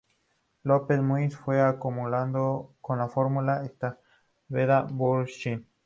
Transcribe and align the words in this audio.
López 0.63 0.99
Murphy, 0.99 1.29
fue 1.29 1.61
acompañado 1.61 2.71
en 2.89 2.97
la 2.97 3.07
fórmula 3.07 3.57
por 3.57 3.65
Esteban 4.49 4.97
Bullrich. 4.97 5.63